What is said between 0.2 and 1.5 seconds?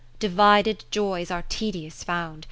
Divided joys are